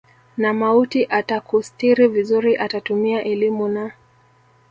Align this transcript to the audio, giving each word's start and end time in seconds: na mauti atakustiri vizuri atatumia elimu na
na 0.37 0.53
mauti 0.53 1.07
atakustiri 1.09 2.07
vizuri 2.07 2.57
atatumia 2.57 3.23
elimu 3.23 3.67
na 3.67 3.91